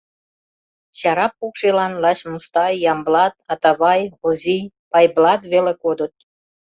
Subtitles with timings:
[0.97, 6.13] Чара покшелан лач Мустай, Ямблат, Атавай, Озий, Пайблат веле кодыт.